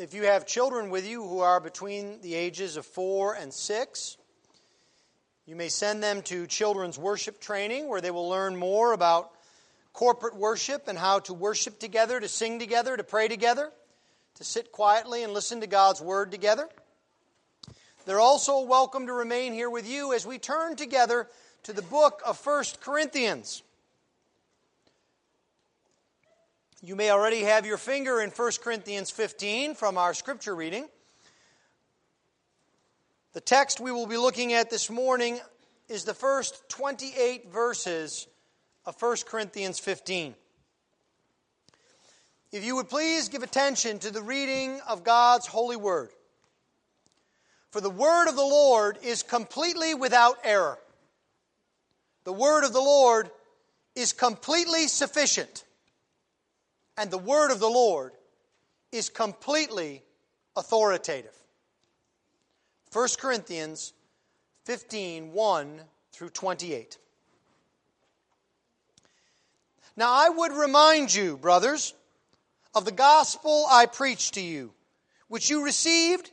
[0.00, 4.16] If you have children with you who are between the ages of four and six,
[5.44, 9.30] you may send them to children's worship training where they will learn more about
[9.92, 13.70] corporate worship and how to worship together, to sing together, to pray together,
[14.36, 16.66] to sit quietly and listen to God's word together.
[18.06, 21.28] They're also welcome to remain here with you as we turn together
[21.64, 23.62] to the book of 1 Corinthians.
[26.82, 30.88] You may already have your finger in 1 Corinthians 15 from our scripture reading.
[33.34, 35.38] The text we will be looking at this morning
[35.90, 38.26] is the first 28 verses
[38.86, 40.34] of 1 Corinthians 15.
[42.50, 46.08] If you would please give attention to the reading of God's holy word.
[47.72, 50.78] For the word of the Lord is completely without error.
[52.24, 53.30] The word of the Lord
[53.94, 55.64] is completely sufficient
[56.96, 58.12] and the word of the Lord
[58.92, 60.02] is completely
[60.56, 61.36] authoritative.
[62.92, 63.92] 1 Corinthians
[64.64, 65.80] 15 1
[66.12, 66.98] through 28.
[69.96, 71.94] Now I would remind you, brothers,
[72.74, 74.72] of the gospel I preached to you,
[75.28, 76.30] which you received,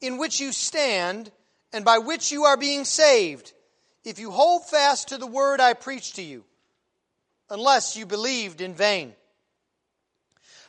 [0.00, 1.30] in which you stand,
[1.72, 3.52] and by which you are being saved,
[4.04, 6.44] if you hold fast to the word I preached to you,
[7.50, 9.14] unless you believed in vain.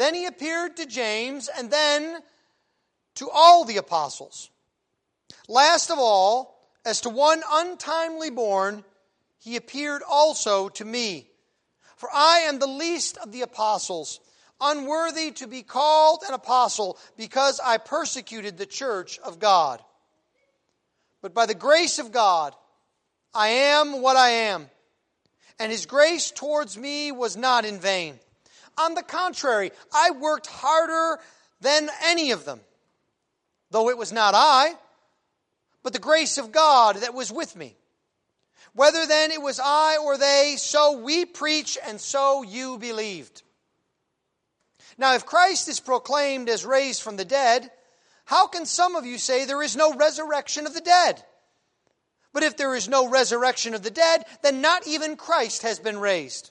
[0.00, 2.22] Then he appeared to James, and then
[3.16, 4.48] to all the apostles.
[5.46, 8.82] Last of all, as to one untimely born,
[9.40, 11.28] he appeared also to me.
[11.96, 14.20] For I am the least of the apostles,
[14.58, 19.84] unworthy to be called an apostle, because I persecuted the church of God.
[21.20, 22.56] But by the grace of God,
[23.34, 24.70] I am what I am,
[25.58, 28.18] and his grace towards me was not in vain.
[28.78, 31.20] On the contrary, I worked harder
[31.60, 32.60] than any of them,
[33.70, 34.74] though it was not I,
[35.82, 37.76] but the grace of God that was with me.
[38.72, 43.42] Whether then it was I or they, so we preach and so you believed.
[44.96, 47.70] Now, if Christ is proclaimed as raised from the dead,
[48.24, 51.22] how can some of you say there is no resurrection of the dead?
[52.32, 55.98] But if there is no resurrection of the dead, then not even Christ has been
[55.98, 56.50] raised.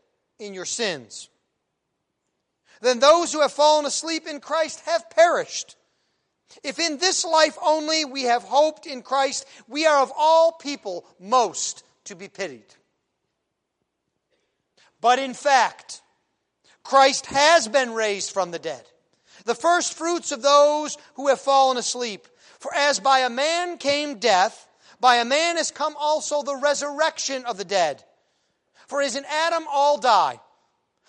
[0.41, 1.29] in your sins.
[2.81, 5.75] Then those who have fallen asleep in Christ have perished.
[6.63, 11.05] If in this life only we have hoped in Christ, we are of all people
[11.19, 12.65] most to be pitied.
[14.99, 16.01] But in fact,
[16.83, 18.83] Christ has been raised from the dead,
[19.45, 22.27] the first fruits of those who have fallen asleep.
[22.59, 24.67] For as by a man came death,
[24.99, 28.03] by a man has come also the resurrection of the dead.
[28.91, 30.41] For as in Adam all die,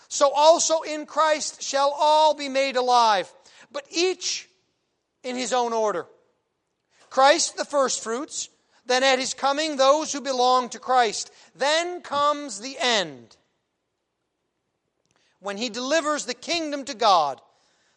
[0.07, 3.29] so also in Christ shall all be made alive,
[3.73, 4.49] but each
[5.25, 6.07] in his own order.
[7.11, 8.51] Christ the firstfruits,
[8.87, 11.33] then at his coming those who belong to Christ.
[11.57, 13.37] Then comes the end,
[15.41, 17.41] when he delivers the kingdom to God,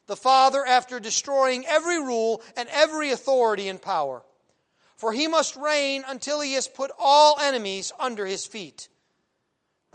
[0.07, 4.23] the Father, after destroying every rule and every authority and power.
[4.97, 8.89] For he must reign until he has put all enemies under his feet.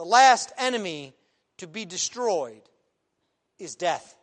[0.00, 1.12] The last enemy
[1.58, 2.62] to be destroyed
[3.58, 4.17] is death.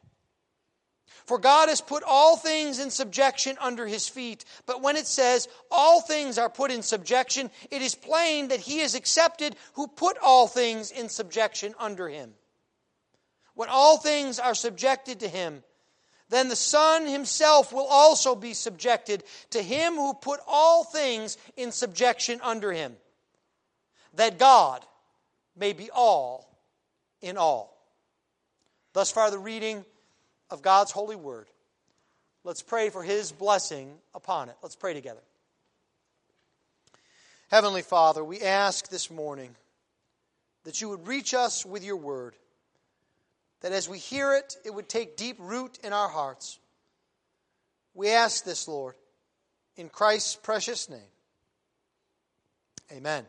[1.28, 4.44] For God has put all things in subjection under his feet.
[4.66, 8.80] But when it says all things are put in subjection, it is plain that he
[8.80, 12.34] is accepted who put all things in subjection under him.
[13.54, 15.64] When all things are subjected to him,
[16.30, 21.72] then the Son himself will also be subjected to him who put all things in
[21.72, 22.98] subjection under him,
[24.16, 24.84] that God
[25.58, 26.50] may be all
[27.22, 27.78] in all.
[28.94, 29.86] Thus far, the reading
[30.50, 31.48] of God's holy word.
[32.44, 34.56] Let's pray for his blessing upon it.
[34.62, 35.22] Let's pray together.
[37.50, 39.56] Heavenly Father, we ask this morning
[40.64, 42.36] that you would reach us with your word,
[43.62, 46.60] that as we hear it, it would take deep root in our hearts.
[47.94, 48.96] We ask this, Lord,
[49.76, 51.00] in Christ's precious name.
[52.92, 53.26] Amen.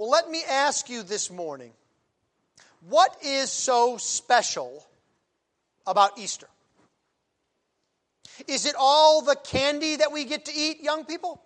[0.00, 1.72] Well, let me ask you this morning
[2.88, 4.88] what is so special
[5.86, 6.46] about Easter?
[8.48, 11.42] Is it all the candy that we get to eat, young people?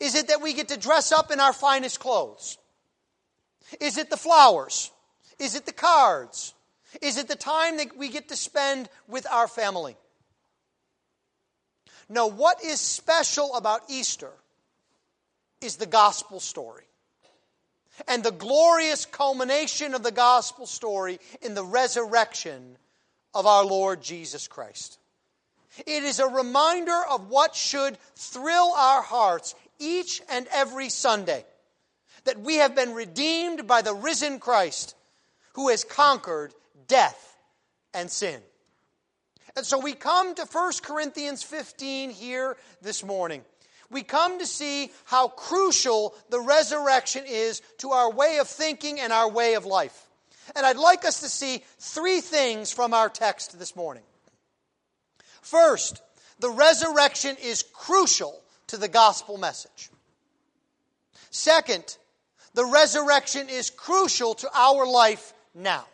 [0.00, 2.56] Is it that we get to dress up in our finest clothes?
[3.82, 4.90] Is it the flowers?
[5.38, 6.54] Is it the cards?
[7.02, 9.98] Is it the time that we get to spend with our family?
[12.08, 14.32] No, what is special about Easter
[15.60, 16.84] is the gospel story.
[18.06, 22.76] And the glorious culmination of the gospel story in the resurrection
[23.34, 24.98] of our Lord Jesus Christ.
[25.86, 31.44] It is a reminder of what should thrill our hearts each and every Sunday
[32.24, 34.94] that we have been redeemed by the risen Christ
[35.54, 36.52] who has conquered
[36.86, 37.36] death
[37.94, 38.40] and sin.
[39.56, 43.44] And so we come to 1 Corinthians 15 here this morning
[43.90, 49.12] we come to see how crucial the resurrection is to our way of thinking and
[49.12, 50.06] our way of life.
[50.54, 54.02] And I'd like us to see three things from our text this morning.
[55.40, 56.02] First,
[56.38, 58.38] the resurrection is crucial
[58.68, 59.90] to the gospel message.
[61.30, 61.96] Second,
[62.54, 65.86] the resurrection is crucial to our life now.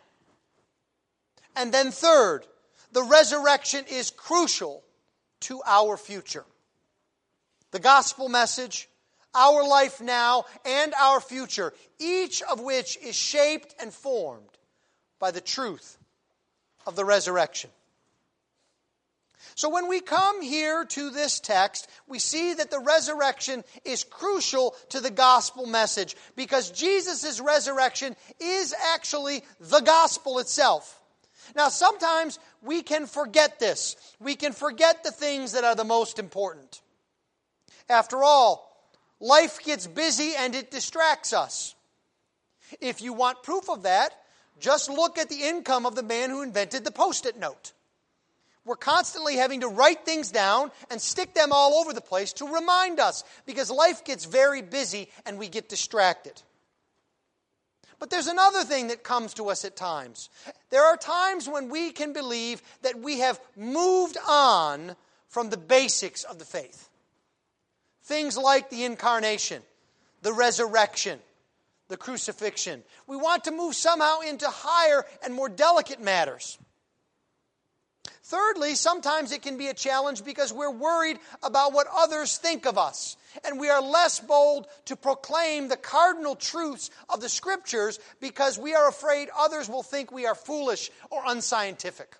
[1.55, 2.41] And then third,
[2.91, 4.83] the resurrection is crucial
[5.41, 6.45] to our future
[7.71, 8.89] the gospel message,
[9.33, 14.49] our life now, and our future, each of which is shaped and formed
[15.19, 15.97] by the truth
[16.85, 17.69] of the resurrection.
[19.53, 24.75] So when we come here to this text, we see that the resurrection is crucial
[24.89, 30.99] to the gospel message because Jesus' resurrection is actually the gospel itself.
[31.55, 33.95] Now, sometimes we can forget this.
[34.19, 36.81] We can forget the things that are the most important.
[37.89, 38.71] After all,
[39.19, 41.75] life gets busy and it distracts us.
[42.81, 44.11] If you want proof of that,
[44.59, 47.73] just look at the income of the man who invented the post it note.
[48.65, 52.51] We're constantly having to write things down and stick them all over the place to
[52.51, 56.41] remind us because life gets very busy and we get distracted.
[57.99, 60.29] But there's another thing that comes to us at times.
[60.71, 64.95] There are times when we can believe that we have moved on
[65.27, 66.89] from the basics of the faith.
[68.05, 69.61] Things like the incarnation,
[70.21, 71.19] the resurrection,
[71.87, 72.83] the crucifixion.
[73.07, 76.57] We want to move somehow into higher and more delicate matters.
[78.23, 82.77] Thirdly, sometimes it can be a challenge because we're worried about what others think of
[82.77, 83.17] us.
[83.43, 88.73] And we are less bold to proclaim the cardinal truths of the scriptures because we
[88.73, 92.15] are afraid others will think we are foolish or unscientific.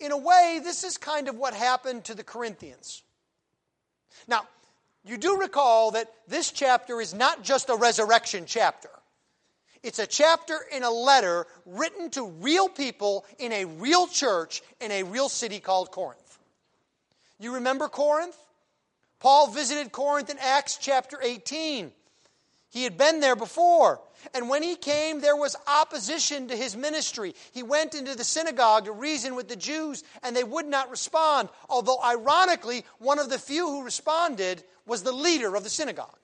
[0.00, 3.02] In a way, this is kind of what happened to the Corinthians.
[4.26, 4.46] Now,
[5.04, 8.90] you do recall that this chapter is not just a resurrection chapter.
[9.82, 14.90] It's a chapter in a letter written to real people in a real church in
[14.90, 16.38] a real city called Corinth.
[17.38, 18.36] You remember Corinth?
[19.20, 21.92] Paul visited Corinth in Acts chapter 18.
[22.70, 24.00] He had been there before.
[24.34, 27.34] And when he came, there was opposition to his ministry.
[27.52, 31.48] He went into the synagogue to reason with the Jews, and they would not respond.
[31.68, 36.14] Although, ironically, one of the few who responded was the leader of the synagogue.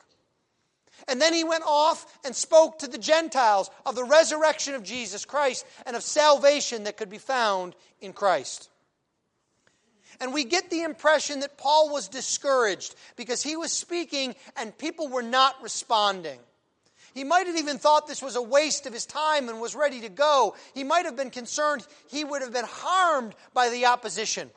[1.09, 5.25] And then he went off and spoke to the Gentiles of the resurrection of Jesus
[5.25, 8.71] Christ and of salvation that could be found in Christ.
[10.21, 15.09] And we get the impression that Paul was discouraged because he was speaking and people
[15.09, 16.39] were not responding.
[17.15, 20.01] He might have even thought this was a waste of his time and was ready
[20.01, 20.57] to go.
[20.75, 24.51] He might have been concerned he would have been harmed by the opposition.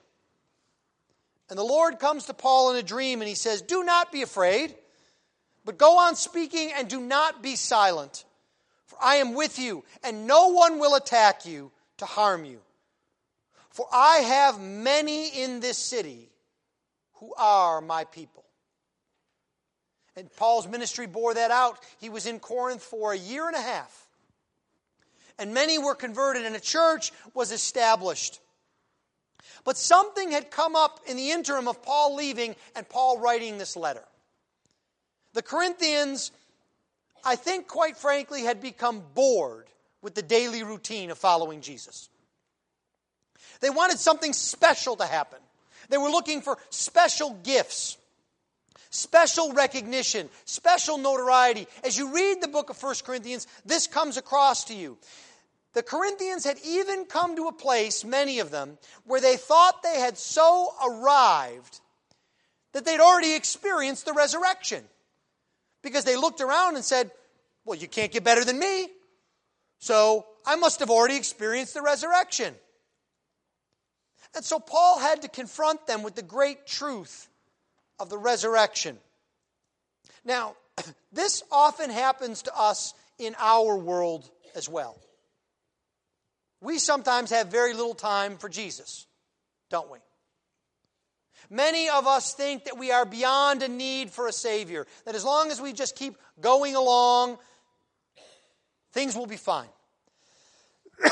[1.49, 4.23] And the Lord comes to Paul in a dream and he says, Do not be
[4.23, 4.75] afraid,
[5.65, 8.25] but go on speaking and do not be silent.
[8.85, 12.61] For I am with you, and no one will attack you to harm you.
[13.69, 16.29] For I have many in this city
[17.15, 18.45] who are my people.
[20.17, 21.77] And Paul's ministry bore that out.
[22.01, 24.07] He was in Corinth for a year and a half.
[25.37, 28.39] And many were converted, and a church was established.
[29.63, 33.77] But something had come up in the interim of Paul leaving and Paul writing this
[33.77, 34.03] letter.
[35.33, 36.31] The Corinthians,
[37.23, 39.67] I think quite frankly, had become bored
[40.01, 42.09] with the daily routine of following Jesus.
[43.59, 45.39] They wanted something special to happen.
[45.89, 47.97] They were looking for special gifts,
[48.89, 51.67] special recognition, special notoriety.
[51.83, 54.97] As you read the book of 1 Corinthians, this comes across to you.
[55.73, 59.99] The Corinthians had even come to a place, many of them, where they thought they
[59.99, 61.79] had so arrived
[62.73, 64.83] that they'd already experienced the resurrection.
[65.83, 67.11] Because they looked around and said,
[67.63, 68.87] Well, you can't get better than me.
[69.79, 72.55] So I must have already experienced the resurrection.
[74.35, 77.27] And so Paul had to confront them with the great truth
[77.99, 78.97] of the resurrection.
[80.25, 80.55] Now,
[81.11, 84.99] this often happens to us in our world as well.
[86.61, 89.05] We sometimes have very little time for Jesus,
[89.69, 89.99] don't we?
[91.49, 95.23] Many of us think that we are beyond a need for a Savior, that as
[95.23, 97.37] long as we just keep going along,
[98.91, 99.69] things will be fine.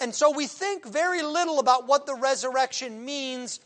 [0.00, 3.60] And so we think very little about what the resurrection means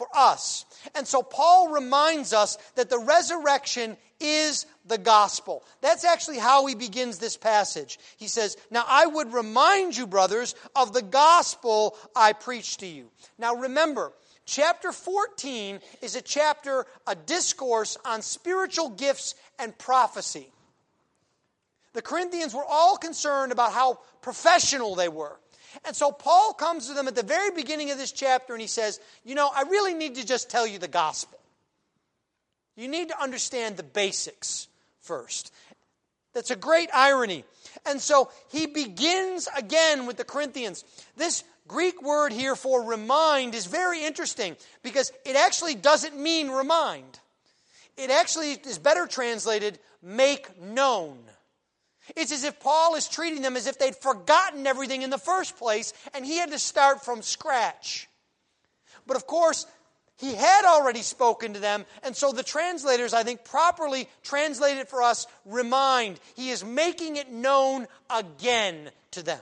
[0.00, 0.64] for us.
[0.94, 5.62] And so Paul reminds us that the resurrection is the gospel.
[5.82, 7.98] That's actually how he begins this passage.
[8.16, 13.10] He says, Now I would remind you, brothers, of the gospel I preached to you.
[13.38, 14.14] Now remember,
[14.46, 20.50] chapter 14 is a chapter, a discourse on spiritual gifts and prophecy.
[21.92, 25.38] The Corinthians were all concerned about how professional they were.
[25.84, 28.66] And so Paul comes to them at the very beginning of this chapter and he
[28.66, 31.38] says, You know, I really need to just tell you the gospel.
[32.76, 34.68] You need to understand the basics
[35.00, 35.52] first.
[36.32, 37.44] That's a great irony.
[37.86, 40.84] And so he begins again with the Corinthians.
[41.16, 47.20] This Greek word here for remind is very interesting because it actually doesn't mean remind.
[47.96, 51.18] It actually is better translated make known.
[52.16, 55.56] It's as if Paul is treating them as if they'd forgotten everything in the first
[55.56, 58.08] place and he had to start from scratch.
[59.06, 59.66] But of course,
[60.20, 65.02] he had already spoken to them, and so the translators, I think, properly translated for
[65.02, 66.20] us remind.
[66.36, 69.40] He is making it known again to them.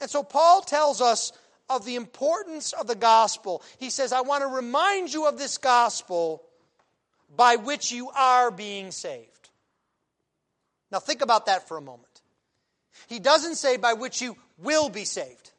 [0.00, 1.32] And so Paul tells us
[1.70, 3.62] of the importance of the gospel.
[3.78, 6.42] He says, I want to remind you of this gospel
[7.36, 9.33] by which you are being saved.
[10.94, 12.22] Now, think about that for a moment.
[13.08, 15.50] He doesn't say by which you will be saved.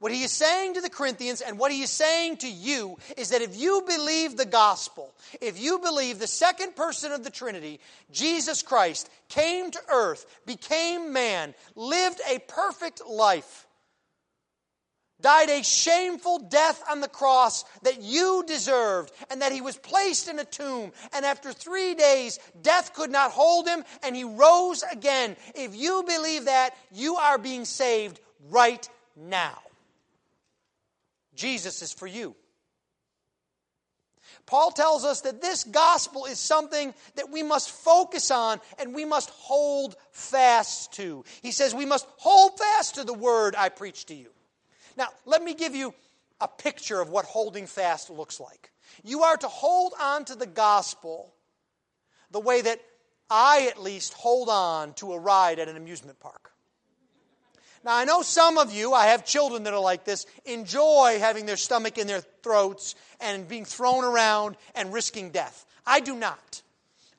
[0.00, 3.30] What he is saying to the Corinthians and what he is saying to you is
[3.30, 7.80] that if you believe the gospel, if you believe the second person of the Trinity,
[8.12, 13.66] Jesus Christ, came to earth, became man, lived a perfect life,
[15.24, 20.28] died a shameful death on the cross that you deserved, and that he was placed
[20.28, 20.92] in a tomb.
[21.14, 25.34] And after three days, death could not hold him, and he rose again.
[25.54, 29.58] If you believe that, you are being saved right now.
[31.34, 32.36] Jesus is for you.
[34.44, 39.06] Paul tells us that this gospel is something that we must focus on and we
[39.06, 41.24] must hold fast to.
[41.40, 44.33] He says we must hold fast to the word I preach to you.
[44.96, 45.94] Now, let me give you
[46.40, 48.70] a picture of what holding fast looks like.
[49.02, 51.34] You are to hold on to the gospel
[52.30, 52.80] the way that
[53.30, 56.52] I, at least, hold on to a ride at an amusement park.
[57.84, 61.44] Now, I know some of you, I have children that are like this, enjoy having
[61.44, 65.66] their stomach in their throats and being thrown around and risking death.
[65.86, 66.62] I do not.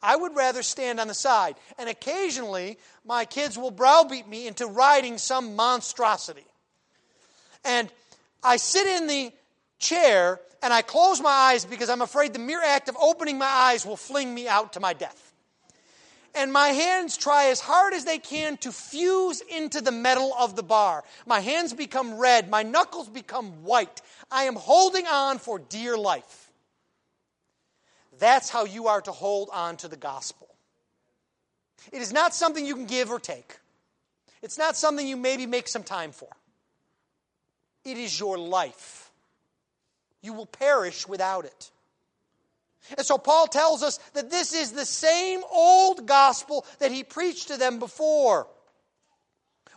[0.01, 1.55] I would rather stand on the side.
[1.77, 6.46] And occasionally, my kids will browbeat me into riding some monstrosity.
[7.65, 7.89] And
[8.43, 9.34] I sit in the
[9.79, 13.45] chair and I close my eyes because I'm afraid the mere act of opening my
[13.45, 15.34] eyes will fling me out to my death.
[16.36, 20.55] And my hands try as hard as they can to fuse into the metal of
[20.55, 21.03] the bar.
[21.25, 24.01] My hands become red, my knuckles become white.
[24.29, 26.51] I am holding on for dear life.
[28.19, 30.48] That's how you are to hold on to the gospel.
[31.91, 33.57] It is not something you can give or take.
[34.41, 36.29] It's not something you maybe make some time for.
[37.86, 39.12] It is your life.
[40.22, 41.72] You will perish without it.
[42.98, 47.48] And so Paul tells us that this is the same old gospel that he preached
[47.48, 48.48] to them before.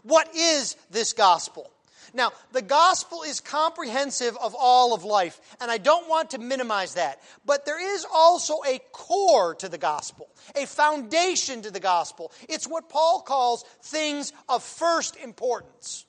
[0.02, 1.70] What is this gospel?
[2.14, 6.94] Now, the gospel is comprehensive of all of life, and I don't want to minimize
[6.94, 7.20] that.
[7.44, 12.32] But there is also a core to the gospel, a foundation to the gospel.
[12.48, 16.06] It's what Paul calls things of first importance.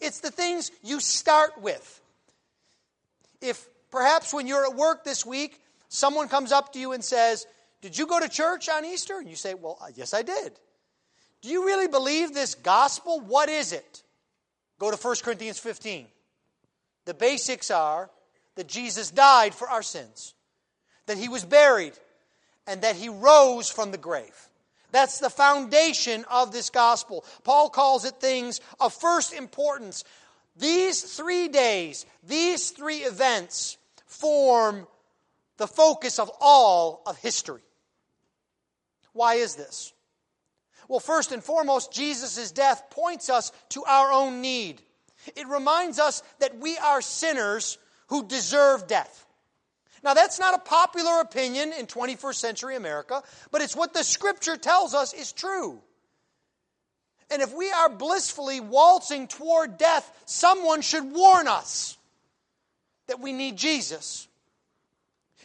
[0.00, 2.00] It's the things you start with.
[3.40, 7.46] If perhaps when you're at work this week, someone comes up to you and says,
[7.82, 9.18] Did you go to church on Easter?
[9.18, 10.52] And you say, Well, uh, yes, I did.
[11.42, 13.20] Do you really believe this gospel?
[13.20, 14.02] What is it?
[14.78, 16.06] Go to 1 Corinthians 15.
[17.06, 18.10] The basics are
[18.56, 20.34] that Jesus died for our sins,
[21.06, 21.94] that he was buried,
[22.66, 24.49] and that he rose from the grave.
[24.92, 27.24] That's the foundation of this gospel.
[27.44, 30.04] Paul calls it things of first importance.
[30.56, 34.86] These three days, these three events form
[35.56, 37.62] the focus of all of history.
[39.12, 39.92] Why is this?
[40.88, 44.82] Well, first and foremost, Jesus' death points us to our own need.
[45.36, 47.78] It reminds us that we are sinners
[48.08, 49.26] who deserve death.
[50.02, 54.56] Now, that's not a popular opinion in 21st century America, but it's what the scripture
[54.56, 55.80] tells us is true.
[57.30, 61.96] And if we are blissfully waltzing toward death, someone should warn us
[63.06, 64.26] that we need Jesus.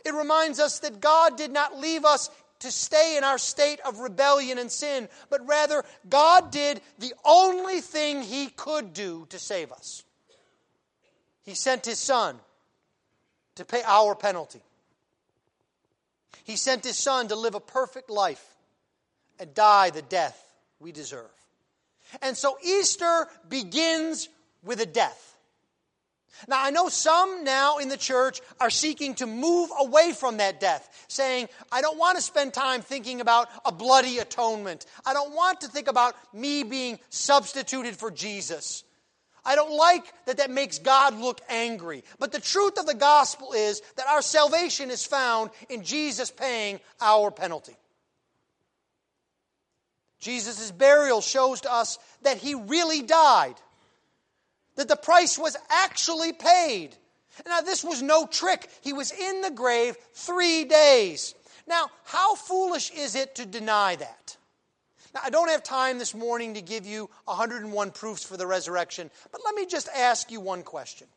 [0.03, 3.99] It reminds us that God did not leave us to stay in our state of
[3.99, 9.71] rebellion and sin, but rather God did the only thing He could do to save
[9.71, 10.03] us.
[11.43, 12.39] He sent His Son
[13.55, 14.61] to pay our penalty.
[16.43, 18.43] He sent His Son to live a perfect life
[19.39, 20.41] and die the death
[20.79, 21.31] we deserve.
[22.21, 24.29] And so Easter begins
[24.63, 25.35] with a death.
[26.47, 30.59] Now, I know some now in the church are seeking to move away from that
[30.59, 34.85] death, saying, I don't want to spend time thinking about a bloody atonement.
[35.05, 38.83] I don't want to think about me being substituted for Jesus.
[39.45, 42.03] I don't like that that makes God look angry.
[42.19, 46.79] But the truth of the gospel is that our salvation is found in Jesus paying
[46.99, 47.75] our penalty.
[50.19, 53.55] Jesus' burial shows to us that he really died,
[54.75, 56.95] that the price was actually paid.
[57.45, 58.67] Now, this was no trick.
[58.81, 61.35] He was in the grave three days.
[61.67, 64.37] Now, how foolish is it to deny that?
[65.15, 69.09] Now, I don't have time this morning to give you 101 proofs for the resurrection,
[69.31, 71.07] but let me just ask you one question.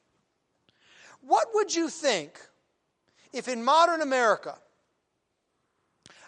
[1.21, 2.39] What would you think
[3.33, 4.57] if in modern America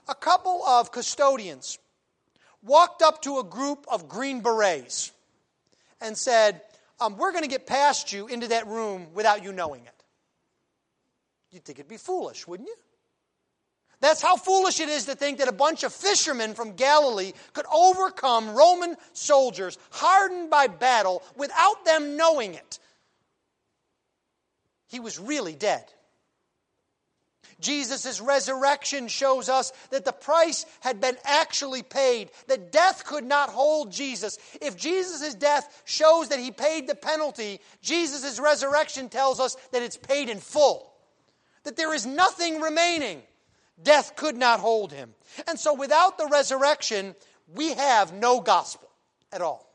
[0.08, 1.78] a couple of custodians
[2.60, 5.12] walked up to a group of Green Berets
[6.00, 6.62] and said,
[6.98, 10.04] um, We're going to get past you into that room without you knowing it?
[11.52, 12.74] You'd think it'd be foolish, wouldn't you?
[14.00, 17.66] That's how foolish it is to think that a bunch of fishermen from Galilee could
[17.72, 22.78] overcome Roman soldiers hardened by battle without them knowing it.
[24.88, 25.84] He was really dead.
[27.60, 33.50] Jesus' resurrection shows us that the price had been actually paid, that death could not
[33.50, 34.38] hold Jesus.
[34.62, 39.98] If Jesus' death shows that he paid the penalty, Jesus' resurrection tells us that it's
[39.98, 40.90] paid in full,
[41.64, 43.22] that there is nothing remaining.
[43.82, 45.14] Death could not hold him.
[45.48, 47.14] And so without the resurrection,
[47.54, 48.88] we have no gospel
[49.32, 49.66] at all.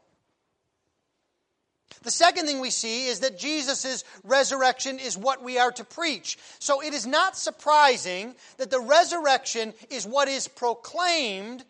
[2.03, 6.37] The second thing we see is that Jesus' resurrection is what we are to preach.
[6.59, 11.65] So it is not surprising that the resurrection is what is proclaimed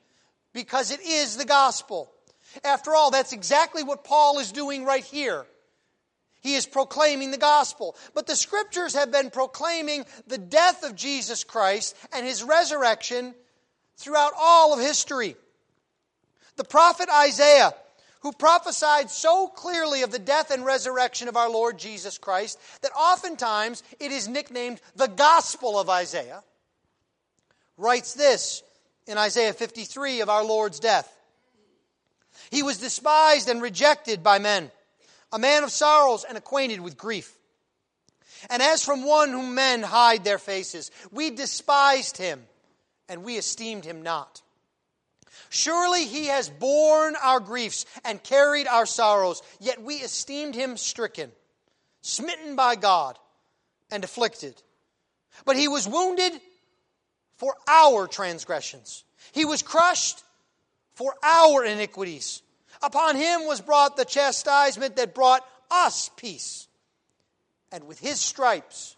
[0.54, 2.12] because it is the gospel.
[2.65, 5.45] After all, that's exactly what Paul is doing right here.
[6.45, 7.95] He is proclaiming the gospel.
[8.13, 13.34] But the scriptures have been proclaiming the death of Jesus Christ and his resurrection
[13.97, 15.36] throughout all of history.
[16.58, 17.73] The prophet Isaiah,
[18.19, 22.91] who prophesied so clearly of the death and resurrection of our Lord Jesus Christ that
[22.95, 26.43] oftentimes it is nicknamed the Gospel of Isaiah,
[27.75, 28.62] writes this
[29.08, 31.12] in Isaiah 53 of our Lord's death.
[32.51, 34.69] He was despised and rejected by men
[35.36, 37.38] a man of sorrows and acquainted with grief.
[38.50, 42.41] And as from one whom men hide their faces, we despised him
[43.10, 44.41] and we esteemed him not.
[45.50, 51.34] Surely he has borne our griefs and carried our sorrows, yet we esteemed him stricken,
[52.00, 53.19] smitten by God,
[53.91, 54.56] and afflicted.
[55.43, 56.32] But he was wounded
[57.36, 60.24] for our transgressions, he was crushed
[60.93, 62.41] for our iniquities.
[62.86, 66.67] Upon him was brought the chastisement that brought us peace.
[67.71, 68.95] And with his stripes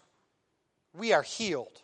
[0.92, 1.80] we are healed.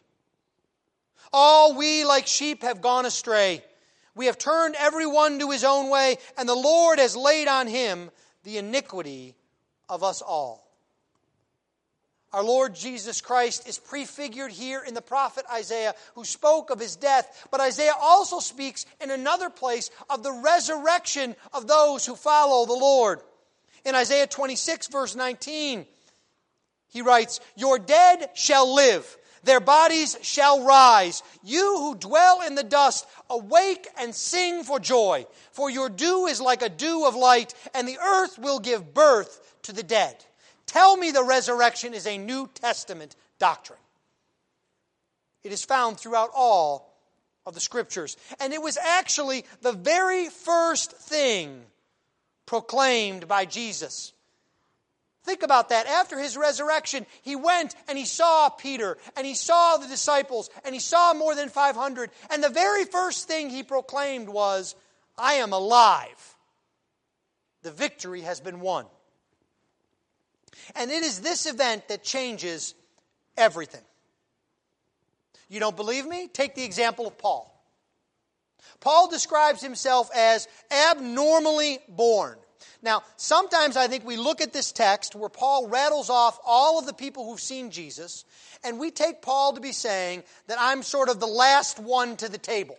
[1.32, 3.64] All we like sheep have gone astray.
[4.14, 8.10] We have turned everyone to his own way, and the Lord has laid on him
[8.44, 9.34] the iniquity
[9.88, 10.63] of us all.
[12.34, 16.96] Our Lord Jesus Christ is prefigured here in the prophet Isaiah, who spoke of his
[16.96, 17.46] death.
[17.52, 22.72] But Isaiah also speaks in another place of the resurrection of those who follow the
[22.72, 23.20] Lord.
[23.84, 25.86] In Isaiah 26, verse 19,
[26.88, 29.16] he writes, Your dead shall live.
[29.44, 31.22] Their bodies shall rise.
[31.44, 35.26] You who dwell in the dust, awake and sing for joy.
[35.52, 39.40] For your dew is like a dew of light, and the earth will give birth
[39.62, 40.16] to the dead.
[40.66, 43.78] Tell me the resurrection is a New Testament doctrine.
[45.42, 46.94] It is found throughout all
[47.46, 48.16] of the scriptures.
[48.40, 51.62] And it was actually the very first thing
[52.46, 54.12] proclaimed by Jesus.
[55.24, 55.86] Think about that.
[55.86, 60.74] After his resurrection, he went and he saw Peter and he saw the disciples and
[60.74, 62.10] he saw more than 500.
[62.30, 64.74] And the very first thing he proclaimed was,
[65.16, 66.36] I am alive.
[67.62, 68.84] The victory has been won.
[70.74, 72.74] And it is this event that changes
[73.36, 73.82] everything.
[75.48, 76.28] You don't believe me?
[76.28, 77.50] Take the example of Paul.
[78.80, 82.38] Paul describes himself as abnormally born.
[82.82, 86.86] Now, sometimes I think we look at this text where Paul rattles off all of
[86.86, 88.24] the people who've seen Jesus,
[88.62, 92.28] and we take Paul to be saying that I'm sort of the last one to
[92.28, 92.76] the table.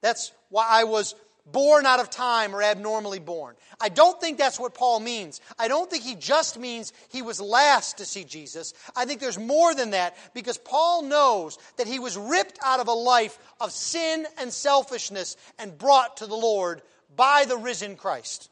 [0.00, 3.56] That's why I was born out of time or abnormally born.
[3.80, 5.40] I don't think that's what Paul means.
[5.58, 8.74] I don't think he just means he was last to see Jesus.
[8.94, 12.88] I think there's more than that because Paul knows that he was ripped out of
[12.88, 16.82] a life of sin and selfishness and brought to the Lord
[17.16, 18.48] by the risen Christ.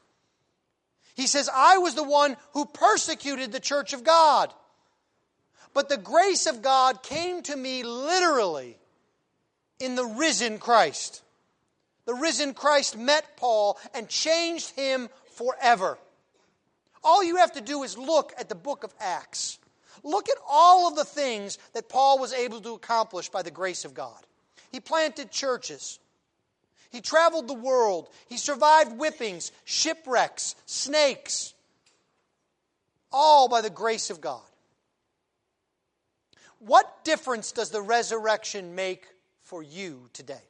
[1.15, 4.53] He says, I was the one who persecuted the church of God.
[5.73, 8.77] But the grace of God came to me literally
[9.79, 11.23] in the risen Christ.
[12.11, 15.97] The risen Christ met Paul and changed him forever.
[17.05, 19.59] All you have to do is look at the book of Acts.
[20.03, 23.85] Look at all of the things that Paul was able to accomplish by the grace
[23.85, 24.19] of God.
[24.73, 25.99] He planted churches.
[26.89, 28.09] He traveled the world.
[28.27, 31.53] He survived whippings, shipwrecks, snakes,
[33.09, 34.41] all by the grace of God.
[36.59, 39.07] What difference does the resurrection make
[39.43, 40.41] for you today?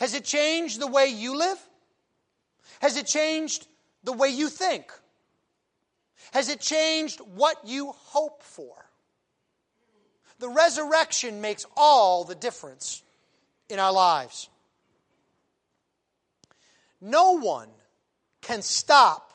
[0.00, 1.58] Has it changed the way you live?
[2.80, 3.66] Has it changed
[4.02, 4.90] the way you think?
[6.32, 8.74] Has it changed what you hope for?
[10.38, 13.02] The resurrection makes all the difference
[13.68, 14.48] in our lives.
[17.02, 17.68] No one
[18.40, 19.32] can stop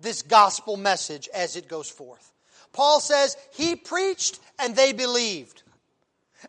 [0.00, 2.32] this gospel message as it goes forth.
[2.72, 5.62] Paul says, He preached and they believed.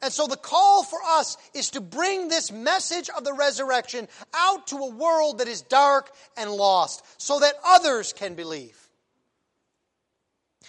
[0.01, 4.67] And so the call for us is to bring this message of the resurrection out
[4.67, 8.77] to a world that is dark and lost so that others can believe.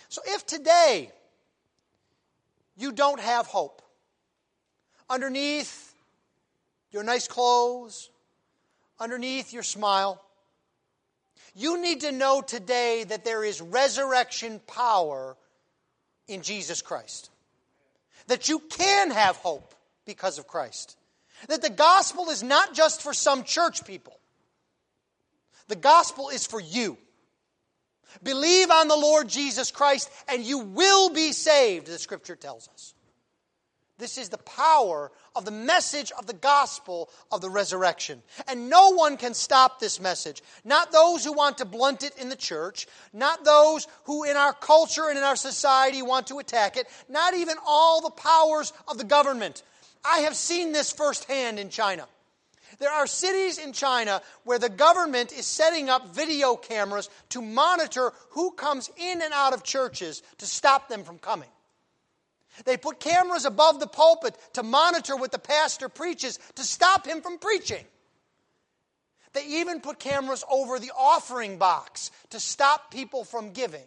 [0.09, 1.11] So if today
[2.77, 3.83] you don't have hope,
[5.11, 5.95] underneath
[6.93, 8.11] your nice clothes,
[9.01, 10.23] underneath your smile,
[11.55, 15.37] you need to know today that there is resurrection power
[16.29, 17.31] in Jesus Christ
[18.29, 19.75] that you can have hope
[20.07, 20.97] because of Christ.
[21.49, 24.19] That the gospel is not just for some church people,
[25.67, 26.97] the gospel is for you.
[28.23, 32.95] Believe on the Lord Jesus Christ and you will be saved, the scripture tells us.
[33.99, 38.23] This is the power of the message of the gospel of the resurrection.
[38.47, 40.41] And no one can stop this message.
[40.65, 44.53] Not those who want to blunt it in the church, not those who in our
[44.53, 48.99] culture and in our society want to attack it, not even all the powers of
[48.99, 49.65] the government.
[50.05, 52.07] I have seen this firsthand in China.
[52.79, 58.13] There are cities in China where the government is setting up video cameras to monitor
[58.31, 61.49] who comes in and out of churches to stop them from coming.
[62.65, 67.21] They put cameras above the pulpit to monitor what the pastor preaches to stop him
[67.21, 67.85] from preaching.
[69.33, 73.85] They even put cameras over the offering box to stop people from giving.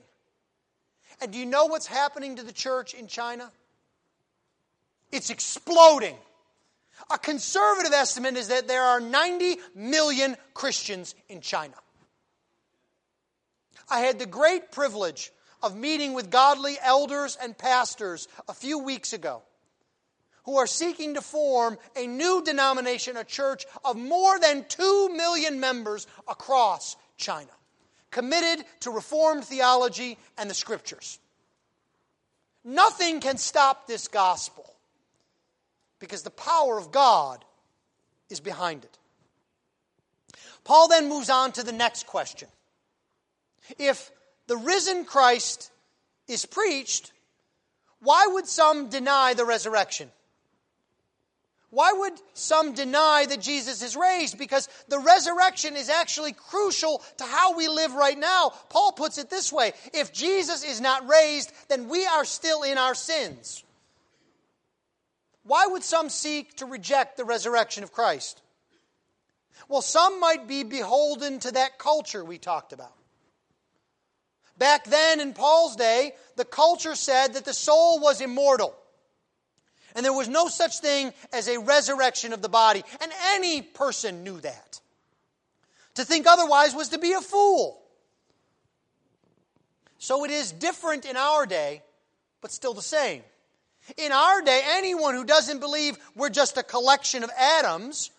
[1.20, 3.52] And do you know what's happening to the church in China?
[5.12, 6.16] It's exploding.
[7.10, 11.76] A conservative estimate is that there are 90 million Christians in China.
[13.90, 15.32] I had the great privilege
[15.62, 19.44] of meeting with godly elders and pastors a few weeks ago
[20.44, 25.60] who are seeking to form a new denomination, a church of more than 2 million
[25.60, 27.52] members across China,
[28.10, 31.20] committed to Reformed theology and the Scriptures.
[32.64, 34.76] Nothing can stop this gospel
[36.00, 37.44] because the power of God
[38.30, 38.98] is behind it.
[40.64, 42.48] Paul then moves on to the next question.
[43.78, 44.12] If
[44.52, 45.72] the risen Christ
[46.28, 47.14] is preached,
[48.02, 50.12] why would some deny the resurrection?
[51.70, 54.38] Why would some deny that Jesus is raised?
[54.38, 58.52] Because the resurrection is actually crucial to how we live right now.
[58.68, 62.78] Paul puts it this way if Jesus is not raised, then we are still in
[62.78, 63.64] our sins.
[65.44, 68.42] Why would some seek to reject the resurrection of Christ?
[69.70, 72.92] Well, some might be beholden to that culture we talked about.
[74.62, 78.76] Back then in Paul's day, the culture said that the soul was immortal.
[79.96, 82.84] And there was no such thing as a resurrection of the body.
[83.02, 84.80] And any person knew that.
[85.96, 87.82] To think otherwise was to be a fool.
[89.98, 91.82] So it is different in our day,
[92.40, 93.24] but still the same.
[93.98, 98.12] In our day, anyone who doesn't believe we're just a collection of atoms,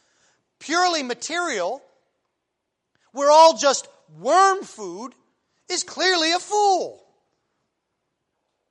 [0.59, 1.81] purely material,
[3.13, 3.87] we're all just
[4.19, 5.15] worm food,
[5.73, 7.03] is clearly a fool.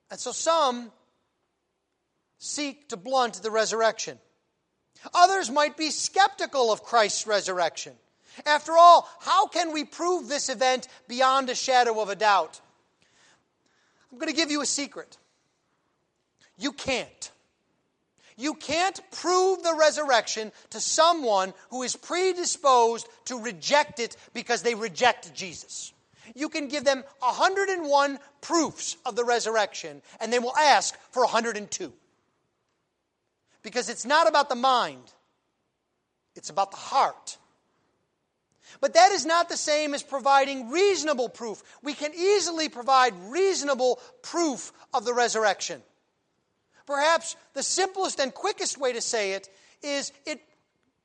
[0.09, 0.91] And so some
[2.37, 4.19] seek to blunt the resurrection.
[5.13, 7.93] Others might be skeptical of Christ's resurrection.
[8.45, 12.59] After all, how can we prove this event beyond a shadow of a doubt?
[14.11, 15.17] I'm going to give you a secret.
[16.57, 17.31] You can't.
[18.37, 24.75] You can't prove the resurrection to someone who is predisposed to reject it because they
[24.75, 25.90] reject Jesus.
[26.35, 31.93] You can give them 101 proofs of the resurrection, and they will ask for 102
[33.63, 35.03] because it's not about the mind,
[36.35, 37.37] it's about the heart.
[38.79, 41.61] But that is not the same as providing reasonable proof.
[41.83, 45.81] We can easily provide reasonable proof of the resurrection.
[46.85, 49.49] Perhaps the simplest and quickest way to say it
[49.83, 50.41] is it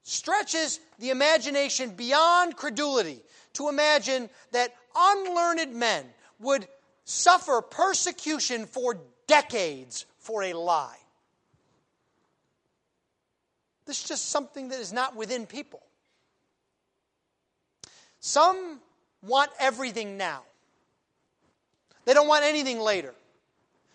[0.04, 3.20] stretches the imagination beyond credulity
[3.54, 6.04] to imagine that unlearned men
[6.40, 6.66] would
[7.04, 10.98] suffer persecution for decades for a lie.
[13.86, 15.80] This is just something that is not within people.
[18.20, 18.80] Some
[19.22, 20.42] want everything now,
[22.04, 23.14] they don't want anything later.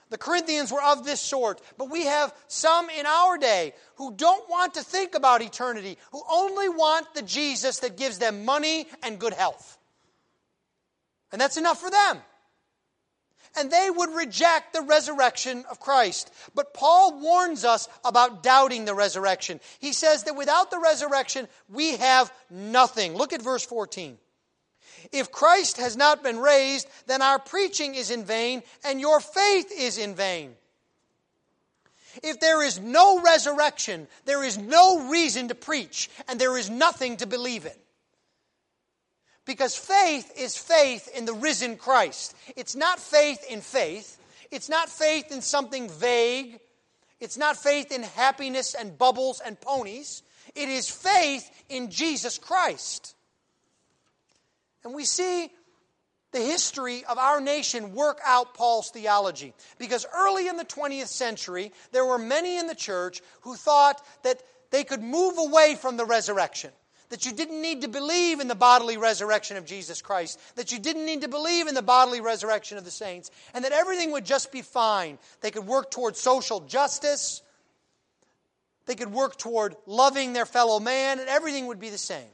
[0.10, 4.50] The Corinthians were of this sort, but we have some in our day who don't
[4.50, 9.18] want to think about eternity, who only want the Jesus that gives them money and
[9.18, 9.78] good health.
[11.32, 12.22] And that's enough for them
[13.58, 16.32] and they would reject the resurrection of Christ.
[16.56, 19.60] But Paul warns us about doubting the resurrection.
[19.80, 23.16] He says that without the resurrection, we have nothing.
[23.16, 24.18] Look at verse 14.
[25.12, 29.72] If Christ has not been raised, then our preaching is in vain, and your faith
[29.76, 30.56] is in vain.
[32.24, 37.18] If there is no resurrection, there is no reason to preach, and there is nothing
[37.18, 37.81] to believe in.
[39.52, 42.34] Because faith is faith in the risen Christ.
[42.56, 44.18] It's not faith in faith.
[44.50, 46.62] It's not faith in something vague.
[47.20, 50.24] It's not faith in happiness and bubbles and ponies.
[50.56, 53.14] It is faith in Jesus Christ.
[54.86, 55.50] And we see
[56.32, 59.54] the history of our nation work out Paul's theology.
[59.78, 64.42] Because early in the 20th century, there were many in the church who thought that
[64.70, 66.72] they could move away from the resurrection
[67.12, 70.80] that you didn't need to believe in the bodily resurrection of Jesus Christ, that you
[70.80, 74.26] didn't need to believe in the bodily resurrection of the saints, and that everything would
[74.26, 75.20] just be fine.
[75.42, 77.42] They could work toward social justice,
[78.86, 82.32] they could work toward loving their fellow man, and everything would be the same.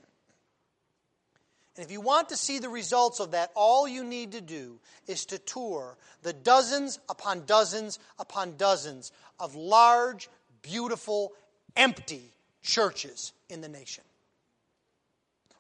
[1.76, 4.80] And if you want to see the results of that, all you need to do
[5.08, 10.30] is to tour the dozens upon dozens upon dozens of large,
[10.62, 11.34] beautiful,
[11.76, 14.04] empty churches in the nation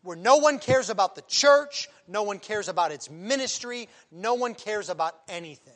[0.07, 4.55] where no one cares about the church, no one cares about its ministry, no one
[4.55, 5.73] cares about anything.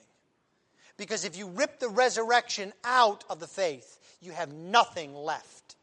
[0.95, 5.75] Because if you rip the resurrection out of the faith, you have nothing left.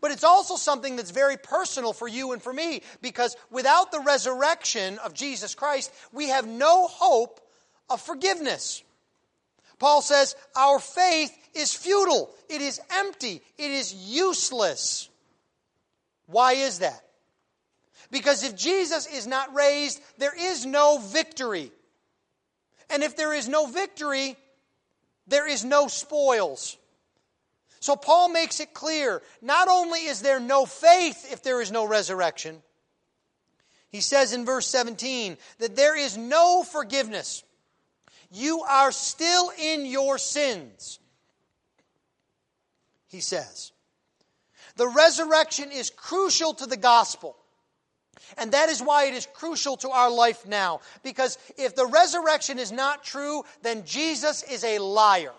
[0.00, 4.00] But it's also something that's very personal for you and for me because without the
[4.00, 7.46] resurrection of Jesus Christ, we have no hope
[7.90, 8.82] of forgiveness.
[9.78, 15.09] Paul says, Our faith is futile, it is empty, it is useless.
[16.30, 17.02] Why is that?
[18.10, 21.70] Because if Jesus is not raised, there is no victory.
[22.88, 24.36] And if there is no victory,
[25.26, 26.76] there is no spoils.
[27.78, 31.86] So Paul makes it clear not only is there no faith if there is no
[31.86, 32.62] resurrection,
[33.90, 37.42] he says in verse 17 that there is no forgiveness.
[38.30, 41.00] You are still in your sins,
[43.08, 43.72] he says.
[44.80, 47.36] The resurrection is crucial to the gospel.
[48.38, 50.80] And that is why it is crucial to our life now.
[51.02, 55.34] Because if the resurrection is not true, then Jesus is a liar.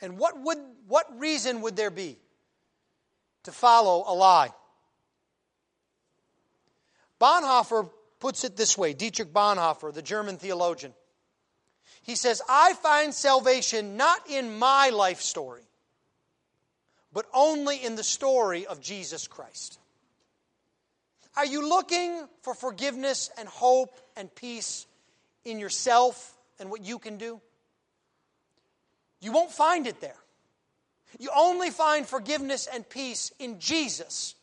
[0.00, 0.56] And what, would,
[0.88, 2.16] what reason would there be
[3.42, 4.48] to follow a lie?
[7.20, 10.94] Bonhoeffer puts it this way Dietrich Bonhoeffer, the German theologian.
[12.00, 15.65] He says, I find salvation not in my life story,
[17.16, 19.78] but only in the story of Jesus Christ.
[21.34, 24.86] Are you looking for forgiveness and hope and peace
[25.42, 27.40] in yourself and what you can do?
[29.22, 30.18] You won't find it there.
[31.18, 34.34] You only find forgiveness and peace in Jesus,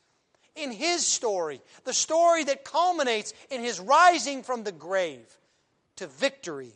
[0.56, 5.28] in His story, the story that culminates in His rising from the grave
[5.98, 6.74] to victory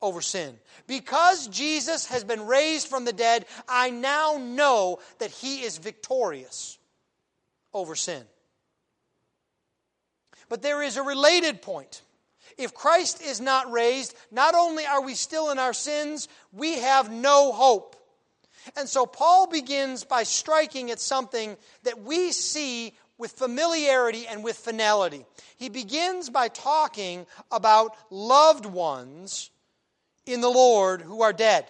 [0.00, 0.56] over sin.
[0.86, 6.78] Because Jesus has been raised from the dead, I now know that He is victorious
[7.72, 8.22] over sin.
[10.48, 12.02] But there is a related point.
[12.56, 17.10] If Christ is not raised, not only are we still in our sins, we have
[17.10, 17.96] no hope.
[18.76, 24.56] And so Paul begins by striking at something that we see with familiarity and with
[24.56, 25.24] finality.
[25.56, 29.50] He begins by talking about loved ones
[30.32, 31.66] in the Lord who are dead.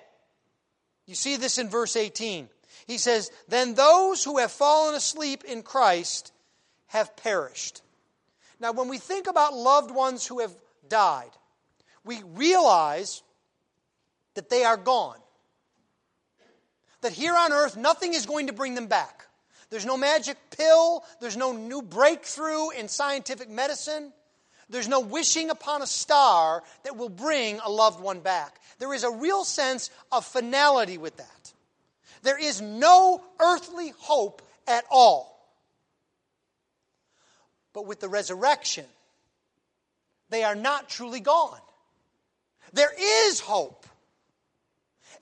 [1.06, 2.48] You see this in verse 18.
[2.86, 6.32] He says, Then those who have fallen asleep in Christ
[6.88, 7.82] have perished.
[8.60, 10.54] Now, when we think about loved ones who have
[10.88, 11.30] died,
[12.04, 13.22] we realize
[14.34, 15.18] that they are gone.
[17.02, 19.26] That here on earth, nothing is going to bring them back.
[19.70, 24.12] There's no magic pill, there's no new breakthrough in scientific medicine.
[24.70, 28.60] There's no wishing upon a star that will bring a loved one back.
[28.78, 31.52] There is a real sense of finality with that.
[32.22, 35.38] There is no earthly hope at all.
[37.72, 38.84] But with the resurrection,
[40.30, 41.60] they are not truly gone.
[42.72, 43.86] There is hope.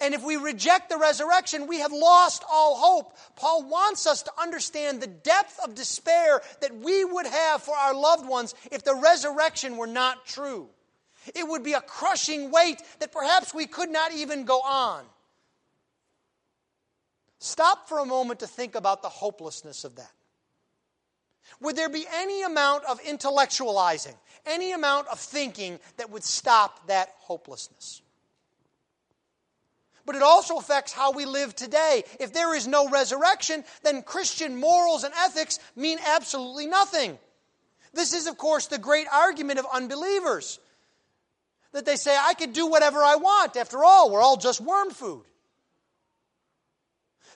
[0.00, 3.16] And if we reject the resurrection, we have lost all hope.
[3.34, 7.94] Paul wants us to understand the depth of despair that we would have for our
[7.94, 10.68] loved ones if the resurrection were not true.
[11.34, 15.04] It would be a crushing weight that perhaps we could not even go on.
[17.38, 20.10] Stop for a moment to think about the hopelessness of that.
[21.60, 27.14] Would there be any amount of intellectualizing, any amount of thinking that would stop that
[27.18, 28.02] hopelessness?
[30.06, 32.04] But it also affects how we live today.
[32.20, 37.18] If there is no resurrection, then Christian morals and ethics mean absolutely nothing.
[37.92, 40.60] This is, of course, the great argument of unbelievers
[41.72, 43.56] that they say, I could do whatever I want.
[43.56, 45.24] After all, we're all just worm food.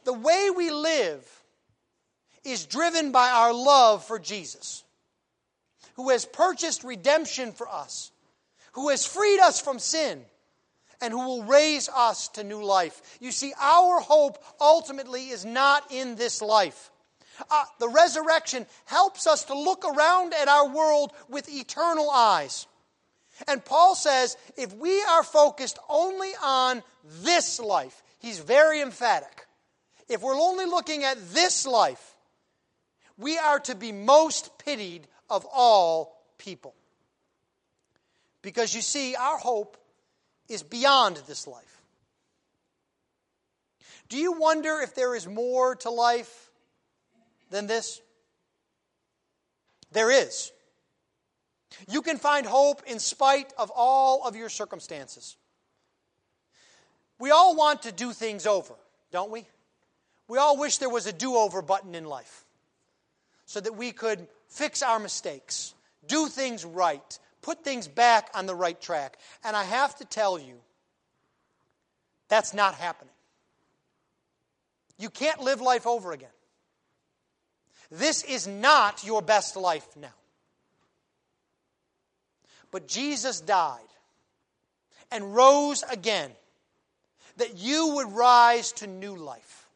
[0.05, 1.29] The way we live
[2.45, 4.85] is driven by our love for Jesus,
[5.95, 8.13] who has purchased redemption for us,
[8.73, 10.25] who has freed us from sin,
[11.01, 13.19] and who will raise us to new life.
[13.21, 16.91] You see, our hope ultimately is not in this life.
[17.51, 22.67] Uh, the resurrection helps us to look around at our world with eternal eyes.
[23.49, 26.83] And Paul says if we are focused only on
[27.23, 29.47] this life, he's very emphatic.
[30.09, 32.17] If we're only looking at this life,
[33.17, 36.75] we are to be most pitied of all people.
[38.43, 39.77] Because you see, our hope
[40.51, 41.81] is beyond this life.
[44.09, 46.51] Do you wonder if there is more to life
[47.51, 48.01] than this?
[49.93, 50.53] There is.
[51.89, 55.37] You can find hope in spite of all of your circumstances.
[57.21, 58.75] We all want to do things over,
[59.13, 59.47] don't we?
[60.27, 62.45] We all wish there was a do over button in life
[63.47, 65.75] so that we could fix our mistakes,
[66.07, 69.19] do things right, put things back on the right track.
[69.45, 70.55] And I have to tell you,
[72.29, 73.13] that's not happening.
[74.99, 76.29] You can't live life over again.
[77.91, 80.09] This is not your best life now.
[82.71, 83.81] But Jesus died
[85.11, 86.31] and rose again
[87.39, 89.67] that you would rise to new life.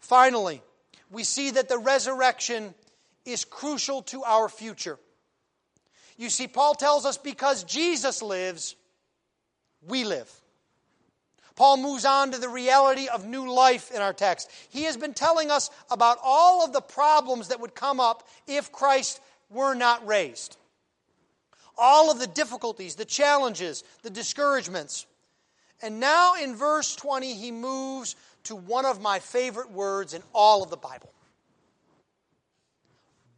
[0.00, 0.62] Finally,
[1.10, 2.74] we see that the resurrection
[3.24, 4.98] is crucial to our future.
[6.16, 8.76] You see, Paul tells us because Jesus lives,
[9.86, 10.30] we live.
[11.56, 14.50] Paul moves on to the reality of new life in our text.
[14.70, 18.72] He has been telling us about all of the problems that would come up if
[18.72, 20.56] Christ were not raised.
[21.76, 25.06] All of the difficulties, the challenges, the discouragements.
[25.82, 30.62] And now in verse 20, he moves to one of my favorite words in all
[30.62, 31.12] of the Bible.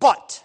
[0.03, 0.43] But.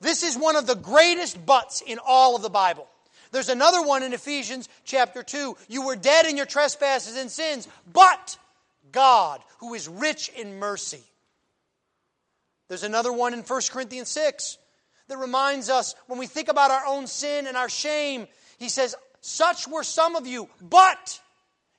[0.00, 2.86] This is one of the greatest buts in all of the Bible.
[3.32, 5.56] There's another one in Ephesians chapter 2.
[5.68, 8.38] You were dead in your trespasses and sins, but
[8.92, 11.02] God, who is rich in mercy.
[12.68, 14.56] There's another one in 1 Corinthians 6
[15.08, 18.28] that reminds us when we think about our own sin and our shame,
[18.58, 21.20] he says, Such were some of you, but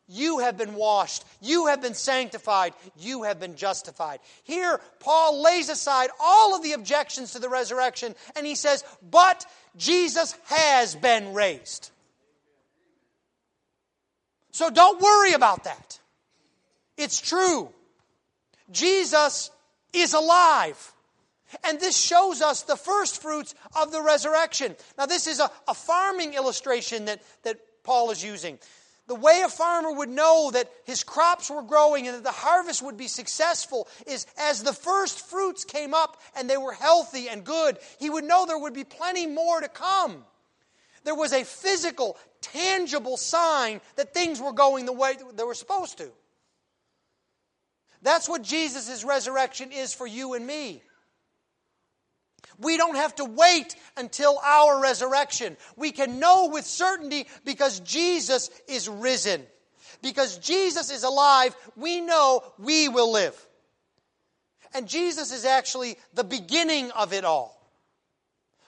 [0.10, 1.24] you have been washed.
[1.39, 2.74] You have been sanctified.
[2.97, 4.20] You have been justified.
[4.43, 9.45] Here, Paul lays aside all of the objections to the resurrection and he says, But
[9.78, 11.91] Jesus has been raised.
[14.51, 15.99] So don't worry about that.
[16.97, 17.70] It's true.
[18.72, 19.51] Jesus
[19.93, 20.93] is alive.
[21.64, 24.76] And this shows us the first fruits of the resurrection.
[24.97, 28.60] Now, this is a, a farming illustration that, that Paul is using.
[29.10, 32.84] The way a farmer would know that his crops were growing and that the harvest
[32.84, 37.43] would be successful is as the first fruits came up and they were healthy and
[37.43, 40.24] good, he would know there would be plenty more to come.
[41.05, 45.97] There was a physical, tangible sign that things were going the way they were supposed
[45.97, 46.12] to.
[48.03, 50.84] That's what Jesus' resurrection is for you and me.
[52.60, 55.55] We don't have to wait until our resurrection.
[55.76, 59.43] We can know with certainty because Jesus is risen.
[60.01, 63.47] Because Jesus is alive, we know we will live.
[64.74, 67.60] And Jesus is actually the beginning of it all.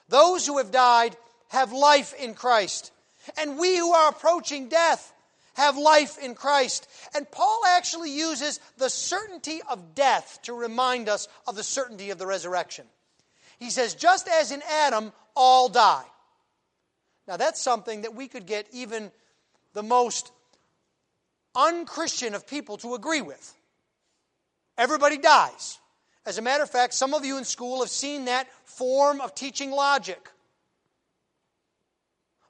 [0.08, 1.16] Those who have died
[1.48, 2.92] have life in Christ.
[3.38, 5.12] And we who are approaching death
[5.54, 6.88] have life in Christ.
[7.14, 12.18] And Paul actually uses the certainty of death to remind us of the certainty of
[12.18, 12.86] the resurrection.
[13.62, 16.04] He says, just as in Adam, all die.
[17.28, 19.12] Now, that's something that we could get even
[19.72, 20.32] the most
[21.54, 23.54] unchristian of people to agree with.
[24.76, 25.78] Everybody dies.
[26.26, 29.32] As a matter of fact, some of you in school have seen that form of
[29.32, 30.28] teaching logic.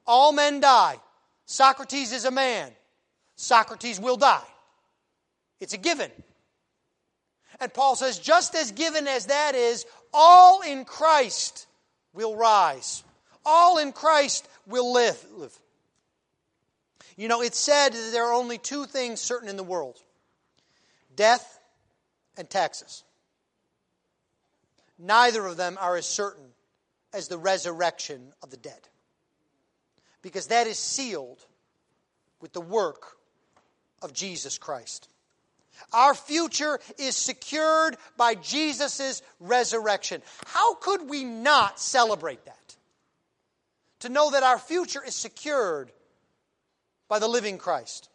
[0.07, 0.97] All men die.
[1.45, 2.71] Socrates is a man.
[3.37, 4.49] Socrates will die.
[5.61, 6.11] It's a given.
[7.61, 11.67] And Paul says, just as given as that is, all in Christ
[12.13, 13.03] will rise.
[13.45, 15.19] All in Christ will live.
[17.17, 19.99] You know, it's said that there are only two things certain in the world
[21.15, 21.61] death
[22.37, 23.05] and taxes.
[24.99, 26.47] Neither of them are as certain
[27.13, 28.89] as the resurrection of the dead.
[30.23, 31.45] Because that is sealed
[32.41, 33.17] with the work
[34.01, 35.09] of Jesus Christ.
[35.93, 40.23] Our future is secured by Jesus' resurrection.
[40.47, 42.77] How could we not celebrate that?
[44.01, 45.93] To know that our future is secured
[47.09, 48.09] by the living Christ.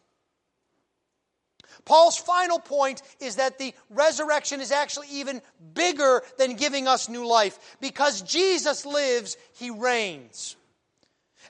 [1.84, 5.40] Paul's final point is that the resurrection is actually even
[5.72, 7.58] bigger than giving us new life.
[7.80, 10.56] Because Jesus lives, he reigns.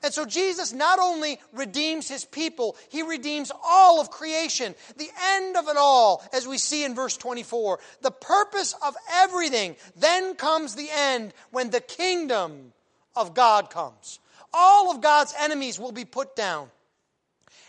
[0.02, 5.56] And so Jesus not only redeems his people, he redeems all of creation, the end
[5.56, 7.78] of it all, as we see in verse 24.
[8.02, 9.76] The purpose of everything.
[9.96, 12.72] Then comes the end when the kingdom
[13.16, 14.20] of God comes.
[14.52, 16.70] All of God's enemies will be put down.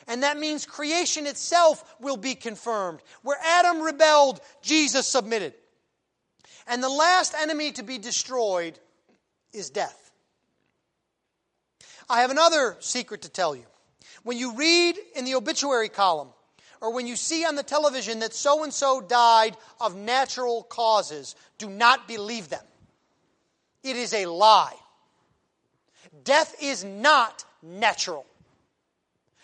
[0.07, 2.99] And that means creation itself will be confirmed.
[3.21, 5.53] Where Adam rebelled, Jesus submitted.
[6.67, 8.79] And the last enemy to be destroyed
[9.53, 10.08] is death.
[12.09, 13.65] I have another secret to tell you.
[14.23, 16.29] When you read in the obituary column,
[16.81, 21.35] or when you see on the television that so and so died of natural causes,
[21.57, 22.63] do not believe them.
[23.83, 24.75] It is a lie.
[26.23, 28.25] Death is not natural.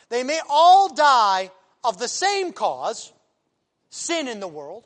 [0.10, 1.52] They may all die
[1.84, 3.12] of the same cause,
[3.90, 4.84] sin in the world,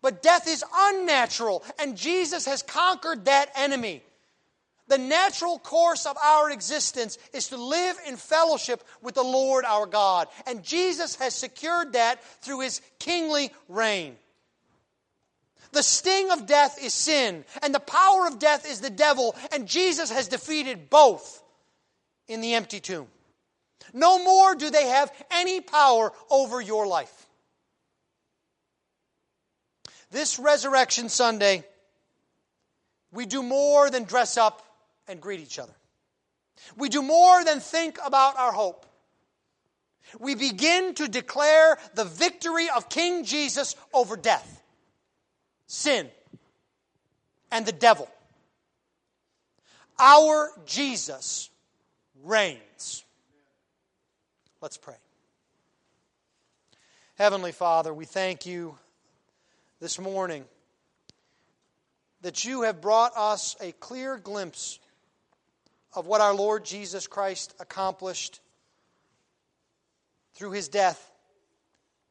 [0.00, 4.02] but death is unnatural, and Jesus has conquered that enemy.
[4.88, 9.86] The natural course of our existence is to live in fellowship with the Lord our
[9.86, 10.28] God.
[10.46, 14.16] And Jesus has secured that through his kingly reign.
[15.70, 19.66] The sting of death is sin, and the power of death is the devil, and
[19.66, 21.42] Jesus has defeated both
[22.28, 23.06] in the empty tomb.
[23.94, 27.26] No more do they have any power over your life.
[30.10, 31.64] This Resurrection Sunday,
[33.10, 34.62] we do more than dress up
[35.12, 35.74] and greet each other.
[36.76, 38.86] We do more than think about our hope.
[40.18, 44.62] We begin to declare the victory of King Jesus over death,
[45.66, 46.08] sin,
[47.50, 48.08] and the devil.
[49.98, 51.50] Our Jesus
[52.24, 53.04] reigns.
[54.60, 54.96] Let's pray.
[57.16, 58.76] Heavenly Father, we thank you
[59.80, 60.44] this morning
[62.22, 64.78] that you have brought us a clear glimpse
[65.94, 68.40] of what our Lord Jesus Christ accomplished
[70.34, 71.10] through his death,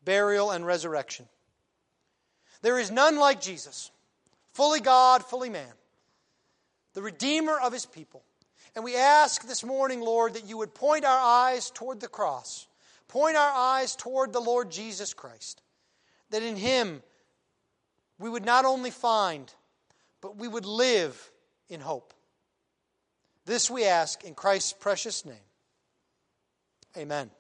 [0.03, 1.27] burial, and resurrection.
[2.61, 3.91] There is none like Jesus,
[4.53, 5.73] fully God, fully man,
[6.93, 8.23] the Redeemer of his people.
[8.75, 12.67] And we ask this morning, Lord, that you would point our eyes toward the cross,
[13.07, 15.61] point our eyes toward the Lord Jesus Christ,
[16.29, 17.01] that in him
[18.19, 19.51] we would not only find,
[20.21, 21.31] but we would live
[21.67, 22.13] in hope.
[23.45, 25.35] This we ask in Christ's precious name.
[26.97, 27.31] Amen.